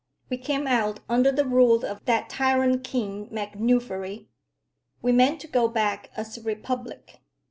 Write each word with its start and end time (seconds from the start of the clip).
We 0.31 0.37
came 0.39 0.65
out 0.65 1.01
under 1.07 1.31
the 1.31 1.45
rule 1.45 1.85
of 1.85 2.03
that 2.05 2.27
tyrant 2.27 2.83
King 2.83 3.29
MacNuffery. 3.29 4.29
We 5.03 5.11
mean 5.11 5.37
to 5.37 5.47
go 5.47 5.67
back 5.67 6.09
as 6.17 6.35
a 6.39 6.41
republic. 6.41 7.21